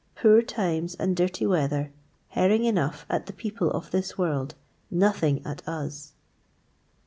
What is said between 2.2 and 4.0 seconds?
herring enough at the people of